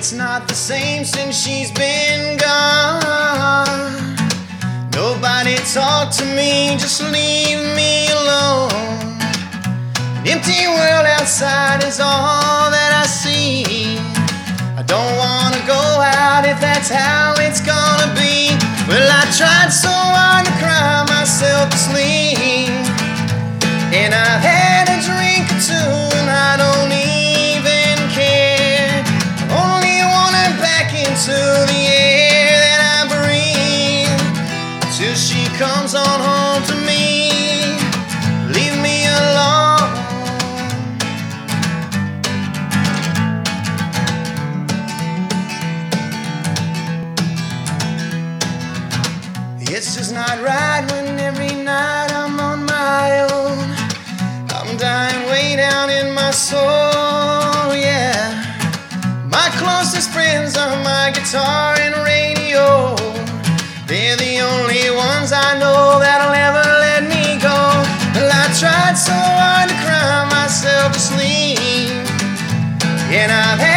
It's 0.00 0.14
not 0.14 0.48
the 0.48 0.54
same 0.54 1.04
since 1.04 1.36
she's 1.36 1.70
been 1.70 2.38
gone. 2.38 4.16
Nobody 4.94 5.56
talk 5.74 6.10
to 6.12 6.24
me, 6.24 6.70
just 6.78 7.02
leave 7.02 7.60
me 7.76 8.08
alone. 8.08 9.20
An 10.16 10.26
empty 10.26 10.66
world 10.68 11.04
outside 11.04 11.84
is 11.84 12.00
all 12.00 12.70
that 12.70 12.92
I 13.02 13.06
see. 13.06 13.98
I 14.78 14.82
don't 14.86 15.16
wanna 15.18 15.60
go 15.66 15.84
out 16.00 16.46
if 16.46 16.58
that's 16.62 16.88
how 16.88 17.39
It's 49.82 49.96
just 49.96 50.12
not 50.12 50.36
right 50.42 50.84
when 50.92 51.18
every 51.18 51.54
night 51.56 52.12
I'm 52.12 52.38
on 52.38 52.66
my 52.66 53.22
own. 53.32 53.56
I'm 54.52 54.76
dying 54.76 55.26
way 55.30 55.56
down 55.56 55.88
in 55.88 56.12
my 56.12 56.32
soul, 56.32 57.72
yeah. 57.72 58.44
My 59.30 59.48
closest 59.56 60.10
friends 60.10 60.58
are 60.58 60.76
my 60.84 61.12
guitar 61.14 61.76
and 61.80 61.96
radio. 62.04 62.94
They're 63.86 64.20
the 64.20 64.44
only 64.52 64.84
ones 64.94 65.32
I 65.32 65.56
know 65.58 65.98
that'll 65.98 66.36
ever 66.48 66.66
let 66.84 67.02
me 67.04 67.40
go. 67.40 67.58
Well, 68.12 68.28
I 68.28 68.52
tried 68.60 68.98
so 68.98 69.16
hard 69.16 69.70
to 69.70 69.76
cry 69.80 70.28
myself 70.28 70.92
to 70.92 71.00
sleep. 71.00 71.88
And 73.16 73.32
I've 73.32 73.69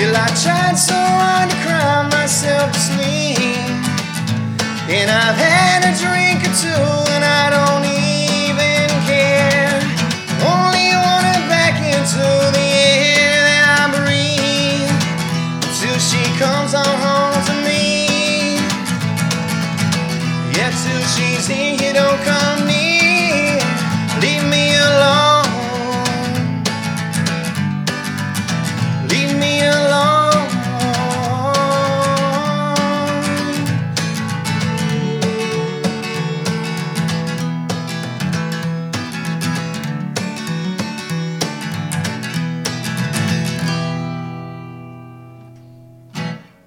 Well, 0.00 0.16
I 0.16 0.28
tried 0.28 0.78
so 0.78 0.94
hard 0.96 1.50
to 1.50 1.56
cry 1.56 2.08
myself 2.08 2.72
to 2.72 2.80
sleep. 2.80 3.36
And 4.88 5.10
I've 5.10 5.36
had 5.36 5.84
a 5.84 5.92
drink 6.00 6.40
or 6.40 6.54
two, 6.56 7.09